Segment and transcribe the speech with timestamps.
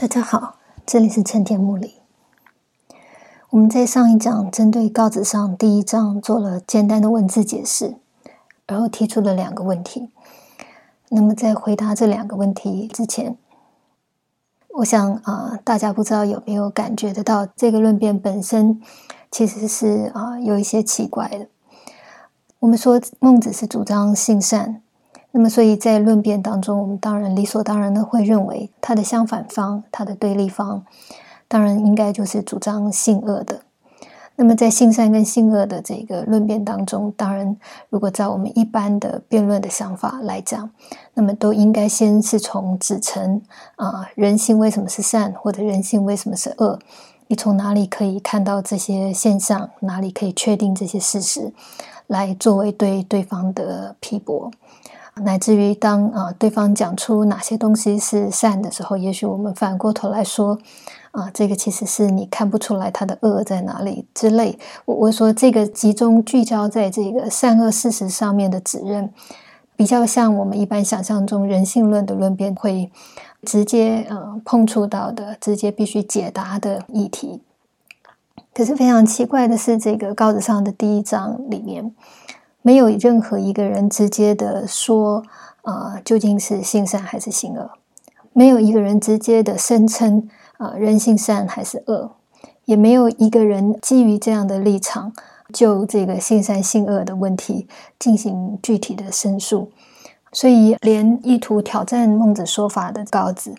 [0.00, 1.96] 大家好，这里是陈田木里。
[3.50, 7.96] 我们在上一讲针对告子上第一章做了简单的文字解释，
[8.68, 10.10] 然后提出了两个问题。
[11.08, 13.36] 那么在回答这两个问题之前，
[14.68, 18.80] 我想啊，大家不知道有没有感觉得到，这个论辩本身
[19.32, 21.48] 其实是啊有一些奇怪的。
[22.60, 24.80] 我们说孟子是主张性善。
[25.30, 30.84] 那么，所以在论辩当中，我们当然理所当然的会认为，他的相反方、他的对立方，
[31.46, 33.60] 当然应该就是主张性恶的。
[34.36, 37.56] 那么，在性善跟性恶的这个论辩当中，当然，
[37.90, 40.70] 如果在我们一般的辩论的想法来讲，
[41.14, 43.42] 那么都应该先是从指成
[43.76, 46.78] 啊，人性为什么是善，或者人性为什么是恶？
[47.26, 49.68] 你从哪里可以看到这些现象？
[49.80, 51.52] 哪里可以确定这些事实，
[52.06, 54.50] 来作为对对方的批驳？
[55.24, 60.58] 乃至于当啊对方讲出哪些东西是善的时候，也许我们反过头来说，
[61.10, 64.58] 啊这个其实是你看不出来他的恶在哪里之类。
[64.84, 69.12] 我我说这个集中聚焦在这个善恶事实上面的指认，
[69.76, 72.90] 比较像我们一般想象中人性论的论辩会
[73.42, 77.40] 直接呃碰触到的，直接必须解答的议题。
[78.54, 81.94] 可是非常奇怪的是，这个高子上的第一章里面。
[82.68, 85.22] 没有任何一个人直接的说，
[85.62, 87.70] 啊，究竟是性善还是性恶？
[88.34, 92.10] 没有一个人直接的声称，啊，人性善还是恶？
[92.66, 95.14] 也没有一个人基于这样的立场，
[95.50, 97.66] 就这个性善性恶的问题
[97.98, 99.72] 进行具体的申述。
[100.30, 103.54] 所以，连意图挑战孟子说法的高子，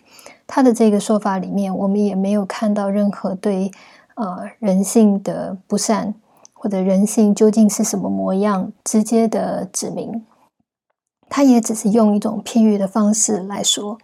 [0.46, 3.72] 他的这个说法里面，我们也没有看到任何对，
[4.14, 6.14] 呃，人性的不善。
[6.62, 8.70] 或者人性究竟是什么模样？
[8.84, 10.26] 直接的指明，
[11.30, 13.96] 他也只是用一种譬喻的方式来说，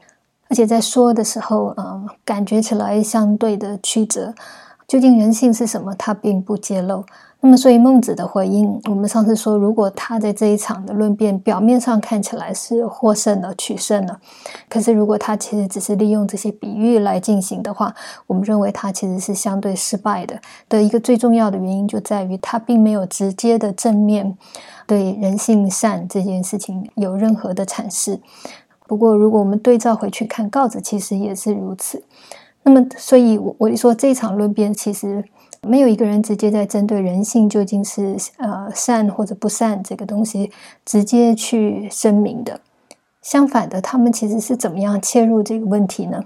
[0.48, 4.34] 而且在说的时候，嗯，感觉起来相对的曲折。
[4.88, 5.94] 究竟人性是什么？
[5.96, 7.04] 他并不揭露。
[7.40, 14.18] 那么，所以孟子的回应，我们上次说，如果他在这一场的论辩表面上看起来是获胜了、取胜了，
[14.68, 17.94] 可是如果他其实只是利用这些比喻来进行的话，
[18.26, 20.40] 我们认为他其实是相对失败的。
[20.68, 24.36] 的一个最重要的原因就在于他并没有直接的正面
[24.86, 28.18] 对人性善这件事情有任何的阐释。
[28.88, 32.02] 不过，如果我们对照回去看告子，其实也是如此。
[32.64, 35.22] 那么，所以我我说这一场论辩其实。
[35.62, 40.50] 没有一个人直接在针对人性究竟是呃善或者不善这个东西
[40.84, 42.60] 直接去声明的。
[43.22, 46.24] 相反的，他们其实是怎么样切入这个问题呢？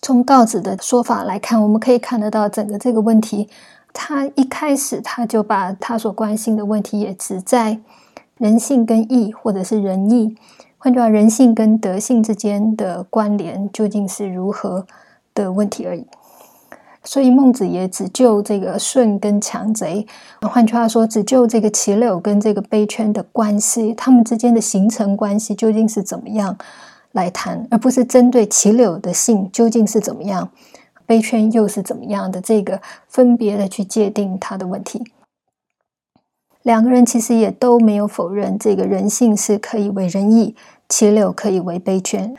[0.00, 3.48] 从告子的说法来看，我们可以看得到整个这个问题，
[3.92, 7.78] 他一开始他就把他所关心的问题也只在
[8.38, 10.34] 人性跟义，或者是仁义，
[10.78, 14.86] 换句话人性跟德性之间的关联究竟是如何
[15.34, 16.06] 的问题而已。
[17.04, 20.06] 所以孟子也只救这个舜跟强贼，
[20.42, 26.56] 换句话说，只救这个齐柳跟这个卑圈的关系，他们之间的形成关系究竟是怎么样
[27.10, 30.48] 来谈，而不是针对齐柳的性究竟是怎么样，
[31.06, 35.02] 卑圈又是怎么样的这个分别的去界定他的问题。
[36.62, 40.54] 两个人其实也都没有否认这个人性是可以为仁义，
[40.88, 42.36] 齐柳可以为卑圈。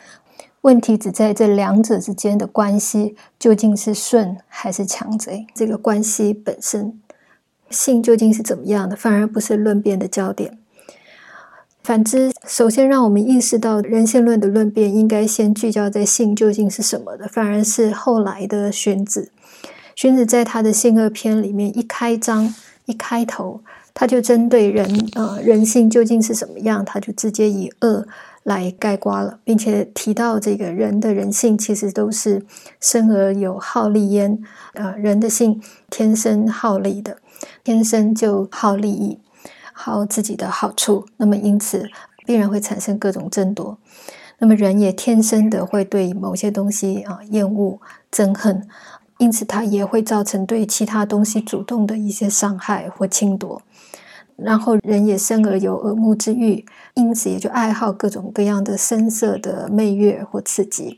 [0.63, 5.45] 问题只在这两者之间的关系究竟是顺还是强贼？
[5.53, 6.97] 这个关系本身
[7.69, 10.57] 性究竟是怎么样的，反而不是论辩的焦点。
[11.83, 19.31] 反之，首先让我们意识到人性论的论辩应该先聚焦在性究竟是什么的，反而是后来的荀子。
[19.93, 23.59] 荀子在他的性恶篇里面一开章一开头，
[23.93, 28.07] 他就针对人啊人性究竟是什么样，他就直接以恶。
[28.43, 32.45] 来盖刮了，并且提到这个人的人性其实都是
[32.79, 34.37] 生而有好利焉，
[34.73, 37.17] 呃，人的性天生好利的，
[37.63, 39.19] 天生就好利益，
[39.71, 41.87] 好自己的好处，那么因此
[42.25, 43.77] 必然会产生各种争夺，
[44.39, 47.79] 那么人也天生的会对某些东西啊厌恶
[48.11, 48.67] 憎恨，
[49.19, 53.61] 因此他也会造成对其他东西主动的一些伤害或侵夺。
[54.35, 56.65] 然后人也生而有耳目之欲，
[56.95, 60.97] 因此也就爱好各种各样的声色的媚悦或刺激。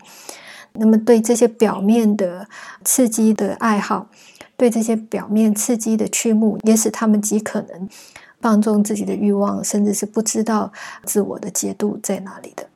[0.73, 2.47] 那么对这些表面的
[2.83, 4.07] 刺激的爱好，
[4.57, 7.87] 对这些表面刺激的驱目，也使他们极可能
[8.41, 10.71] 放纵自己的欲望，甚至是不知道
[11.03, 12.67] 自我的节度在哪里的。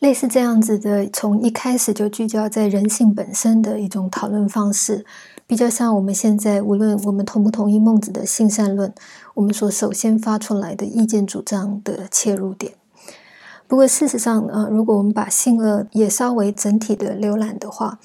[0.00, 5.06] 类似这样子的，从一开始就聚焦在人性本身的一种讨论方式。
[5.46, 8.94] 比较像我们现在，无论我们同不同意孟子的性善论，
[9.34, 12.72] 我们所首先发出来的意见主张的切入点。
[13.66, 17.98] 不过事实上，呃，如果我们把性恶也稍微整体的浏览的话，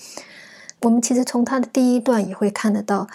[0.82, 3.08] 我们其实从他的第一段也会看得到，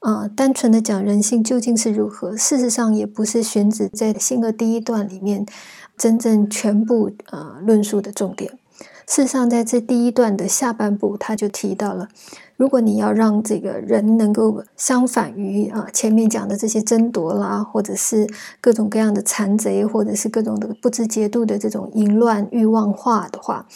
[0.00, 5.46] 啊，单纯的讲人性究竟是如何，事实上也不是荀子在性恶第一段里面
[5.96, 8.58] 真正全部呃论述的重点。
[9.06, 12.08] 事实上，在这第一段的下半部，他就提到了，
[12.56, 18.26] 如果你要让这个人能够相反于啊前面讲的这些争夺啦，或者是
[18.60, 23.66] 各种各样的残贼，或者是各种的不知节度的这种淫乱欲望化的话，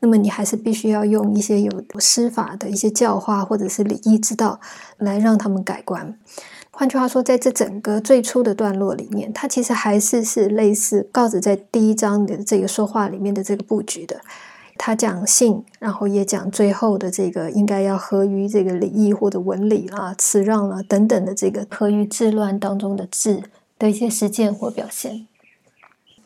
[0.00, 1.70] 那么你还是必须要用一些有
[2.00, 4.60] 施法的一些教化或者是礼仪之道
[4.98, 6.18] 来让他们改观。
[6.72, 14.20] 换句话说，在这整个最初的段落里面，它其实还是是类似告子在第一章的这个说话里面的这个布局的。
[14.76, 23.42] 他讲性，然后也讲最后的这个应该要合于这个礼义或者文理啊、辞让啊等等的这个合于治乱当中的治
[23.78, 25.26] 的一些实践或表现。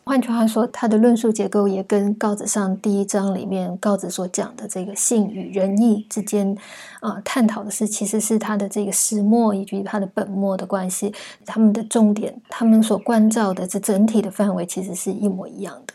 [0.04, 6.56] 换句话说，他的论述结构也跟告子上第一章里面告子所讲的这个性与仁义之间
[7.00, 11.12] 啊探讨的是，其实是他的这个始末以及他的本末的关系，
[11.44, 15.92] 他们的重点，他们所关照的这整体的范围其实是一模一样的。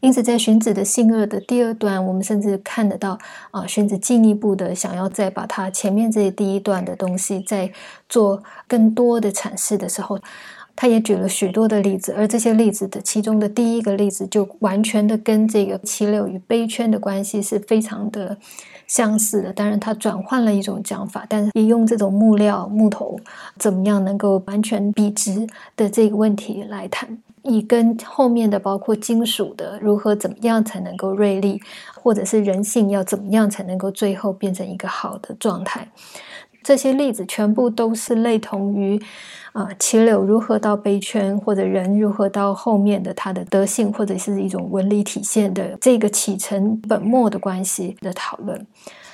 [0.00, 3.18] 因此，在荀子的性恶的第二段，我们甚至看得到
[3.50, 7.70] 啊，荀子进一步的想要再把他前面这第一段的东西再
[8.08, 10.18] 做更多的阐释的时候，
[10.74, 18.38] 他也举了许多的例子，而这些例子的其中的第一个例子，就完全的跟这个齐柳与杯圈的关系是非常的
[18.86, 19.52] 相似的。
[19.52, 23.20] 当然，他转换了一种讲法，但是也用这种木料木头
[23.58, 27.18] 怎么样能够完全笔直的这个问题来谈。
[27.42, 31.60] 以跟后面的包括金属的如何怎么样才能够锐利，
[31.94, 35.88] 或者是人性要怎么样才能够最后变成一个好的状态，
[36.62, 39.00] 这些例子全部都是类同于
[39.52, 48.66] 啊齐柳如何到杯圈，或者人如何到后面的他的德性，或者是一种纹理体现的这个起承本末的关系的讨论。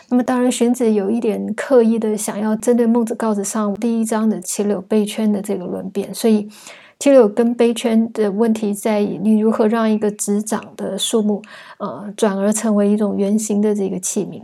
[0.08, 6.48] 那么当然，荀子有一点刻意的想要针对孟子告子上第一章的齐柳杯圈的这个论辩，所以。
[6.98, 11.42] 七六跟杯圈的问题在于，你如何让一个直长的树木，
[11.78, 14.42] 呃，转而成为一种圆形的这个器皿。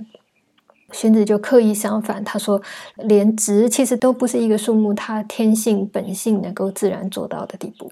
[0.92, 2.60] 荀子就刻意相反，他说，
[2.96, 7.90] 连直其实都不是一个树木它天性本性能够自然做到的地步。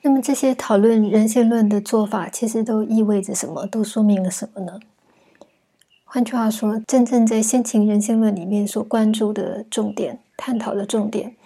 [0.00, 3.66] 那么这些讨论人性论的做法，其实都意味着什么？
[3.66, 4.80] 都说明了什么呢？
[6.04, 11.36] 换句话说，真正在先秦人性论里面所关注的重点、探讨的重点。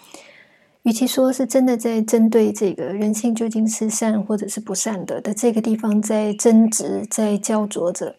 [0.83, 8.17] 与其说是真的在针对这个人性究竟是善或者是不善的的这个地方在争执、在焦灼着，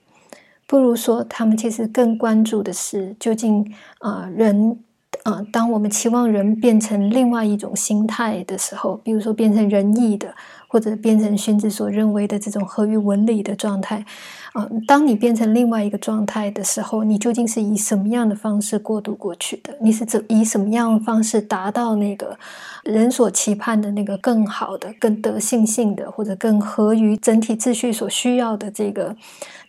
[0.68, 4.80] 不如说他们其实更关注的是究竟啊人
[5.24, 10.36] 啊，当我们期望人变成另外一种心态的时候，比如说变成仁义的。
[10.71, 14.06] 或者变成荀子所认为的这种合于文理的状态，
[14.53, 19.75] 啊，当你变成另外一个状态的时候，你究竟是以什么样的方式过渡过去的？
[19.81, 22.39] 你是怎以什么样的方式达到那个
[22.85, 29.13] 人所期盼的那个更好的、更德性性的，或者更合于整体秩序所需要的这个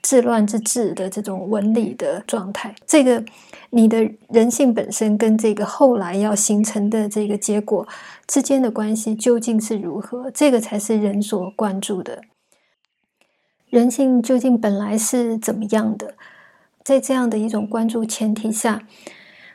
[0.02, 2.72] 治乱之治的这种文理的状态？
[2.87, 3.25] 这个。
[3.75, 7.88] 你的人性本身跟这个后来要形成的这个结果
[8.26, 10.31] 之间的关系究竟是如何？
[10.31, 12.23] 这个才是人所关注的。
[13.69, 16.15] 人性究竟本来是怎么样的？
[16.85, 18.83] 在这样的一种关注前提下，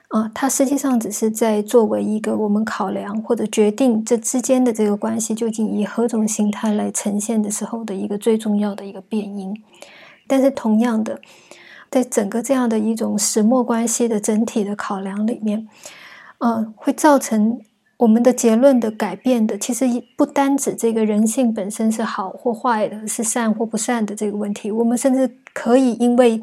[0.10, 9.54] 啊，它实际上只是在作为一个我们考量或者决定这之间的这个关系究竟以何种形态来呈现的时候的一个最重要的一个变因。
[10.28, 11.22] 但是同样的。
[11.90, 15.70] 在整个这样的一种始末关系的整体的考量里面，
[16.40, 17.62] 呃，会造成
[17.98, 19.86] 我们的结论的改变的，其实
[20.16, 24.70] 不单指这个人性本身是好或坏的，是善或不善的这个问题。
[24.72, 26.40] 我们甚至可以因为，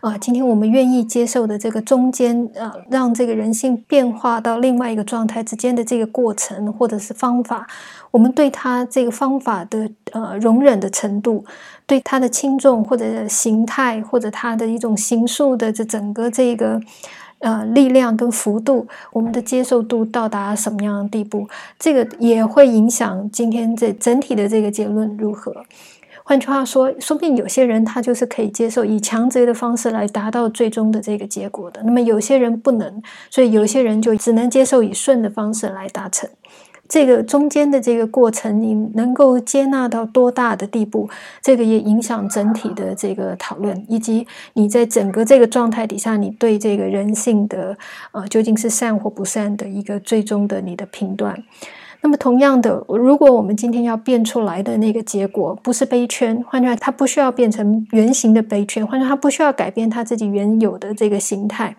[0.00, 7.66] 啊，今天我们愿意接受的这个中间，呃，让这个人性变化到另外一个状态之间的这个过程，或者是方法，
[8.12, 11.44] 我们对他这个方法的呃容忍的程度。
[11.84, 16.80] 对它的轻重或者形态，或者它的一种形数的这整个这个
[17.42, 21.46] 呃力量跟幅度，我们的接受度到达什么样的地步，
[21.78, 25.54] 这个也会影响今天这整体的这个结论如何。
[26.24, 36.30] 换句话说，说不定有些人他就是可以接受以强贼的方式来达到最终的这个结果的，那么有些人不能，所以有些人就只能接受以顺的方式来达成。
[36.92, 41.08] 这个中间的这个过程，你能够接纳到多大的地步？
[41.40, 47.74] 这个也影响整体的这个讨论，以及你在整个这个状态底下，你对这个人性的
[48.10, 51.42] 呃究竟是善或不善的一个最终的你的评断。
[52.02, 61.74] 那么同样的，如果我们今天要变出来的那个结果不是杯圈，换句话，它不需要变成圆形的杯圈，换句话，它不需要改变它自己原有的这个形态。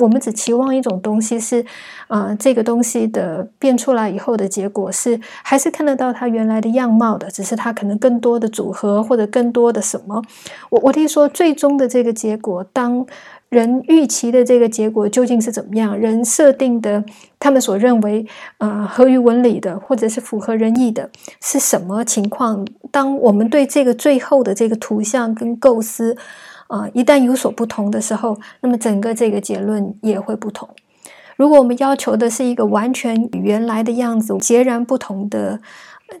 [0.00, 1.64] 我们只期望一种东西是，
[2.06, 10.22] 啊，这个东西的变出来以后的结果是还是看得到它原来的样貌的，只是它可能更多的组合或者更多的什么。
[10.70, 13.06] 我我听说最终的这个结果，当
[13.48, 15.98] 人预期的这个结果究竟是怎么样？
[15.98, 17.02] 人设定的
[17.38, 18.26] 他们所认为
[18.58, 22.66] 啊合于文理的，或者是符合人意的，是什么情况？
[22.90, 26.16] 当我们对这个最后的这个图像跟构思。
[26.68, 30.68] 啊，一旦有所不同的时候，那么整个这个结论也会不同。
[31.36, 35.60] 如果我们要求的是一个完全与原来的样子截然不同的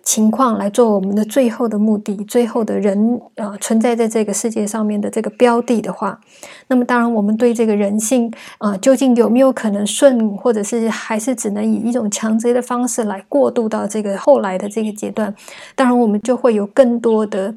[0.02, 6.20] 情况来做我们的最后的目的，最后的人啊存在在这个世界上面的这个标的的话，
[6.68, 15.34] 那么当然我们对这个人性啊究竟有没有可能顺，或者是还是只能以一种强制的方式来过渡到这个后来的这个阶段，
[15.74, 17.54] 当然我们就会有更多的。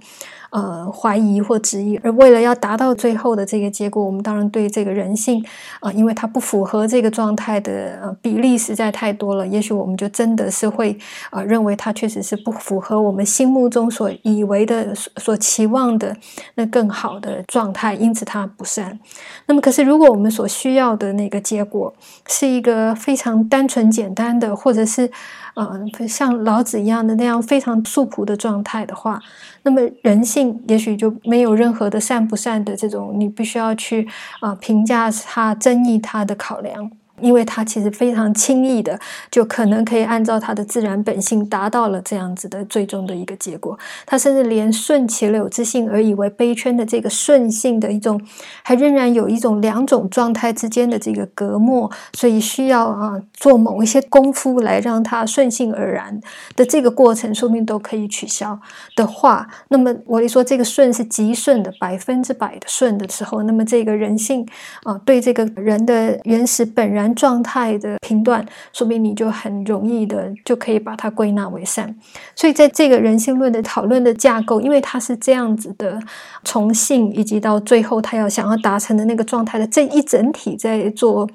[0.52, 5.42] 呃，怀疑或质疑，而为了要达到最后的这个结果，我们当然对这个人性
[5.80, 10.98] 啊，因为它不符合这个状态的呃比例实在太多了，也许我们就真的是会
[11.30, 16.14] 啊认为它确实是不符合我们心目中所以为的、所期望的
[16.56, 19.00] 那更好的状态，因此它不善。
[19.46, 21.94] 那么，可是如果我们所需要的那个结果
[22.28, 25.10] 是一个非常单纯简单的，或者是
[25.56, 25.72] 啊
[26.08, 29.22] 像老子一样的那样非常素朴的状态的话，
[29.64, 30.62] 那么人性。
[30.68, 34.08] 也许就没有任何的善不善的这种，你必须要去
[34.40, 36.92] 啊评价它、争议它的考量。
[37.22, 39.00] 因为他其实非常轻易的，
[39.30, 43.78] 就可能可以按照他的自然本性达到了这样子的最终的一个结果。
[44.06, 48.20] 他甚至连顺其流之性而以为悲圈的这个顺性的一种，
[48.64, 56.20] 还仍然有一种两种状态之间的这个隔膜，所以需要啊做某一些功夫来让它顺性而然
[56.56, 58.60] 的这个过程，说明都可以取消
[58.96, 64.48] 的话，那么我一说这个顺是极顺的百分之百的顺的时候，那么这个人性
[64.84, 67.11] 啊对这个人的原始本然。
[67.16, 71.96] 状态的评断，说明你就很容易的就可以把它归纳为善。
[72.36, 76.00] 所以在这个人性论的讨论的架构，因为它是这样子的，
[76.44, 81.30] 从性以及到最后他要想要达成的那个状态的这一整体在做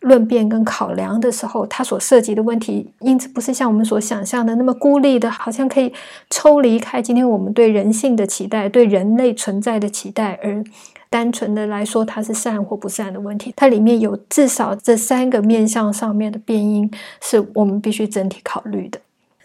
[0.00, 5.92] 论辩跟考量的时候，它所涉及的问题，因此不是像我们所想象的那么孤立的，好像可以
[6.30, 10.62] 抽离开今天我们对人性的期待、对人类存在的期待而。
[11.10, 13.52] 单纯的来说，它是善或不善的问题。
[13.56, 19.00] 它里面有至少这三个面向上面的变因，是我们必须整体考虑的。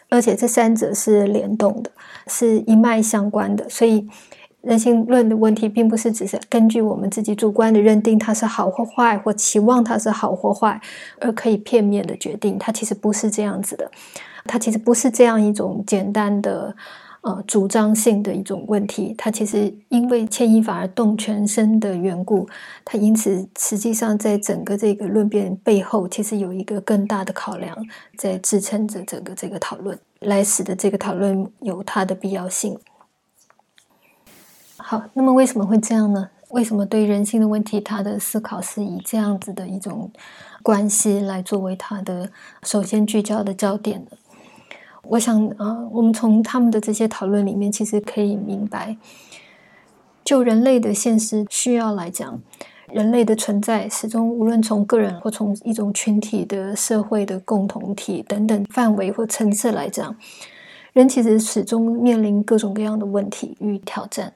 [0.09, 1.89] 而且这三者是联动的，
[2.27, 3.67] 是一脉相关的。
[3.69, 4.07] 所以
[4.61, 10.79] 人性论的问题，并不是只是根据我们自己主观的认定它是好或坏，或期望它是好或坏，
[11.19, 12.59] 而可以片面的决定。
[12.59, 13.89] 它其实不是这样子的。
[14.45, 16.75] 它其实不是这样一种简单的。
[17.23, 22.45] 呃，主张性的一种问题，它其实因为牵一发而动全身的缘故，
[22.83, 27.73] 它因此实际上在整个这个论辩背后，其实有一个更大的考量
[28.17, 32.77] 在支撑着整个这个讨论，来使得这个讨论有它的必要性。
[34.75, 36.29] 好，那么为什么会这样呢？
[36.49, 40.11] 为什么对人性的问题，他的思考是以这样子的一种
[40.61, 42.29] 关系来作为他的
[42.63, 44.17] 首先聚焦的焦点呢？
[45.07, 48.95] 我想啊，我们从他们的这些讨论里面，其实可以明白，
[50.23, 52.41] 就人类的现实需要来讲，
[52.89, 60.15] 人类的存在始终无论从个人或从一种群体的社会的共同体等等范围或层次来讲，
[60.93, 64.33] 人其实始终面临各种各样的问题与挑战。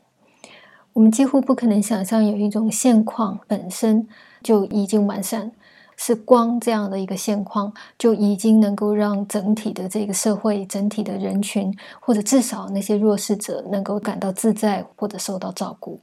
[0.92, 4.08] 我们几乎不可能想象有一种现况本身
[4.44, 5.52] 就已经完善。
[5.98, 16.00] 是光这样的一个现况，就已经能够让整体的这个社会、整体的人群，或者至少那些弱势者，能够感到自在或者受到照顾。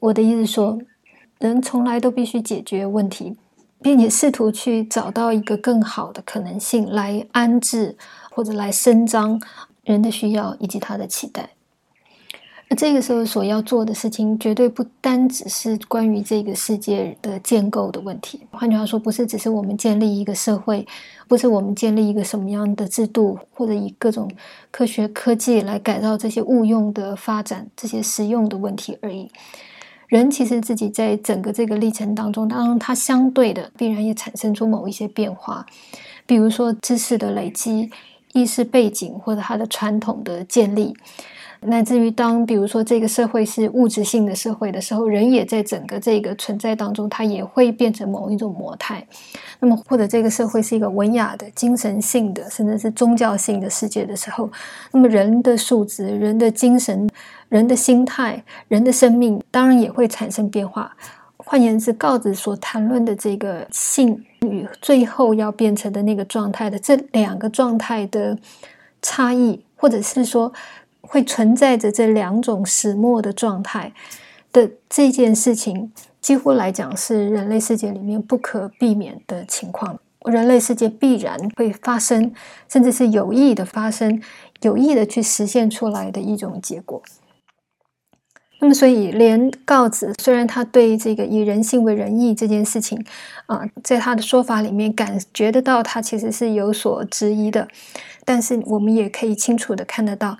[0.00, 0.78] 我的意思说，
[1.38, 3.36] 人从来都必须解决问题，
[3.82, 7.96] 并且试图去找到一个更好的可能性来安置
[8.30, 9.40] 或者来伸张
[9.84, 11.55] 人的需要以及他的期待。
[12.68, 18.40] 那这个时候所要做的事情，绝对不单只是关于这个世界的建构的问题。
[18.50, 20.84] 换句话说，不是只是我们建立一个社会，
[21.28, 24.28] 不是我们建立一个什么样的制度，或者以各种
[24.72, 29.30] 科学科技来改造这些物用的发展、这些实用的问题而已。
[30.08, 35.64] 人其实自己在整个这个历程当中，当然它相对的必然也产生出某一些变化，
[36.26, 37.90] 比如说知识的累积、
[38.32, 40.96] 意识背景或者它的传统的建立。
[41.60, 49.06] 乃至于当比如说这个社会是物质性的社会的时候，人也在整个这个存在当中，它也会变成某一种模态。
[49.58, 54.50] 那么或者这个社会是一个文雅的、精神性的，甚至是宗教性的世界的时候，
[54.92, 57.08] 那么人的素质、人的精神、
[57.48, 60.94] 人的心态、人的生命，当然也会产生变化。
[61.38, 68.36] 换言之，告子所谈论的这个性与最后要变成的那个状态的这两个状态的
[69.00, 70.52] 差异，或者是说
[71.06, 73.92] 会存在着这两种始末的状态
[74.52, 79.98] 的这件事情，几乎来讲是人类世界里面不可避免的情况。
[80.24, 82.32] 人类世界必然会发生，
[82.68, 84.20] 甚至是有意的发生，
[84.62, 87.00] 有意的去实现出来的一种结果。
[88.58, 93.04] 那么，所以连告子虽然他对这个以人性为仁义这件事情，
[93.46, 97.68] 啊，在他的说法里面感觉得到他其实是有所质疑的，
[98.24, 100.38] 但是我们也可以清楚的看得到，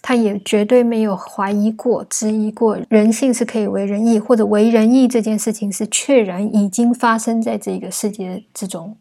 [0.00, 8.96] 他也绝对没有怀疑过、质疑过人性是可以为仁义，或者为仁义这件事情是确然已经发生在这个世界之中，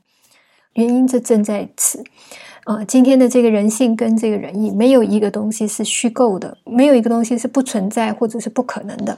[0.73, 2.03] 原因这正在此。
[2.67, 9.17] 啊，今天的这个人性跟这个仁义，没有一个东西是虚构的，没有一个东西是不存在或者是不可能的。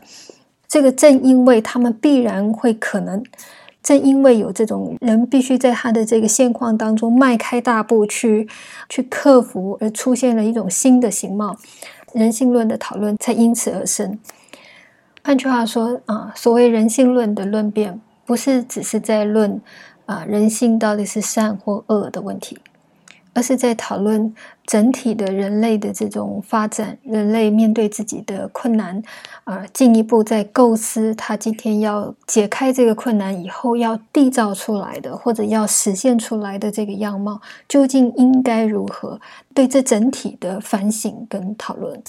[0.68, 3.24] 这个正因为他们必然会可能，
[3.82, 8.48] 正因为有这种人必须在他的这个现况当中迈开大步去
[8.88, 11.58] 去克服，而出现了一种新的形貌，
[12.14, 14.20] 人性论的讨论才因此而生。
[15.24, 19.60] 换句话说，啊，所谓人性论的论辩，不是只是在论
[20.06, 22.60] 啊人性到底是善或恶的问题。
[23.34, 24.34] 而是在讨论
[24.66, 29.02] 整体的人类的这种发展，人类面对自己的困难，
[29.44, 39.20] 啊，进一步在构思他今天要解开这个困难以后要缔造出来的，或者要实现出来的这个样貌，究竟应该如何？
[39.54, 42.02] 对这整体的反省跟讨论。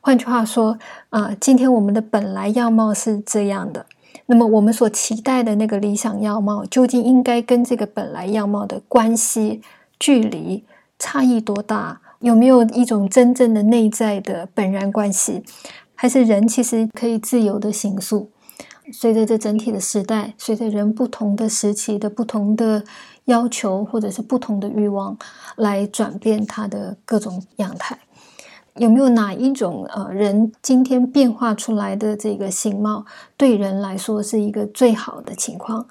[0.00, 0.78] 换句话说，
[1.10, 3.84] 啊，今天我们的本来样貌是这样的，
[4.26, 9.60] 那么我们所期待的那个理想样貌，究竟应该跟这个本来样貌的关系？
[9.98, 10.64] 距离
[10.98, 12.00] 差异多大？
[12.20, 15.44] 有没有一种真正的内在的本然关系？
[15.94, 18.30] 还是人其实可以自由的形塑？
[18.92, 22.82] 随着这整体的时代，随着人不同的时期的不同的
[23.26, 25.16] 要求，或者是不同的欲望，
[25.56, 27.98] 来转变它的各种样态。
[28.76, 33.04] 有没有哪一种呃人今天变化出来的这个形貌，
[33.36, 35.86] 对人来说是一个最好的情况？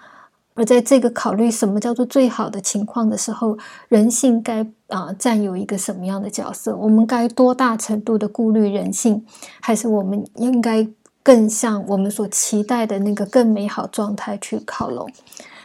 [0.57, 6.75] 而在这个考虑什么叫做最好的情况的时候，人性该啊占有一个什么样的角色？
[6.75, 9.23] 我们该多大程度的顾虑人性，
[9.61, 10.87] 还是我们应该
[11.21, 15.07] 更向我们所期待的那个更美好状态去靠拢？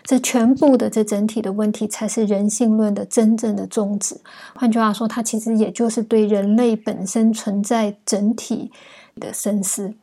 [0.05, 4.21] 这全部的这整体的问题，才是人性论的真正的宗旨。
[4.55, 8.71] 换句话说，它其实也就是对人类本身存在整体
[9.19, 9.95] 的深思。